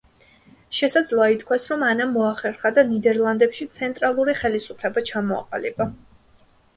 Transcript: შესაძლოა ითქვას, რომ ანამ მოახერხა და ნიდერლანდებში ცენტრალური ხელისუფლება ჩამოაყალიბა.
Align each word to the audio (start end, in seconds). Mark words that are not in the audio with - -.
შესაძლოა 0.75 1.25
ითქვას, 1.33 1.65
რომ 1.73 1.83
ანამ 1.89 2.15
მოახერხა 2.15 2.71
და 2.77 2.83
ნიდერლანდებში 2.91 3.67
ცენტრალური 3.75 4.35
ხელისუფლება 4.39 5.05
ჩამოაყალიბა. 5.11 5.89